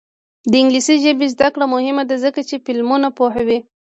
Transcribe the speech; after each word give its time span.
د 0.51 0.53
انګلیسي 0.61 0.95
ژبې 1.03 1.27
زده 1.33 1.47
کړه 1.53 1.65
مهمه 1.73 2.03
ده 2.09 2.15
ځکه 2.25 2.41
چې 2.49 2.63
فلمونه 2.65 3.07
پوهوي. 3.17 3.59